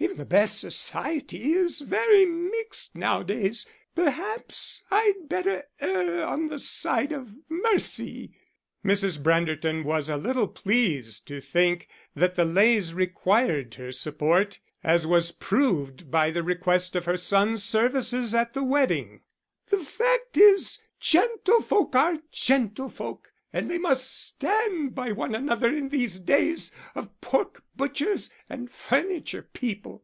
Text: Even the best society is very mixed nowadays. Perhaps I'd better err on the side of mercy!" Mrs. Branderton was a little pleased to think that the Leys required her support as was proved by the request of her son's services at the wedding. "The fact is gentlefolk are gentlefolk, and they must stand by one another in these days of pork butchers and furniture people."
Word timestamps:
Even 0.00 0.16
the 0.16 0.24
best 0.24 0.58
society 0.58 1.52
is 1.52 1.80
very 1.80 2.26
mixed 2.26 2.96
nowadays. 2.96 3.64
Perhaps 3.94 4.82
I'd 4.90 5.28
better 5.28 5.68
err 5.80 6.24
on 6.26 6.48
the 6.48 6.58
side 6.58 7.12
of 7.12 7.32
mercy!" 7.48 8.34
Mrs. 8.84 9.22
Branderton 9.22 9.84
was 9.84 10.08
a 10.08 10.16
little 10.16 10.48
pleased 10.48 11.28
to 11.28 11.40
think 11.40 11.86
that 12.16 12.34
the 12.34 12.44
Leys 12.44 12.92
required 12.92 13.74
her 13.76 13.92
support 13.92 14.58
as 14.82 15.06
was 15.06 15.30
proved 15.30 16.10
by 16.10 16.32
the 16.32 16.42
request 16.42 16.96
of 16.96 17.04
her 17.04 17.16
son's 17.16 17.62
services 17.62 18.34
at 18.34 18.52
the 18.52 18.64
wedding. 18.64 19.20
"The 19.68 19.78
fact 19.78 20.36
is 20.36 20.80
gentlefolk 21.00 21.94
are 21.94 22.18
gentlefolk, 22.32 23.30
and 23.52 23.70
they 23.70 23.78
must 23.78 24.20
stand 24.24 24.92
by 24.96 25.12
one 25.12 25.32
another 25.32 25.68
in 25.72 25.90
these 25.90 26.18
days 26.18 26.72
of 26.96 27.08
pork 27.20 27.62
butchers 27.76 28.28
and 28.48 28.68
furniture 28.68 29.42
people." 29.52 30.02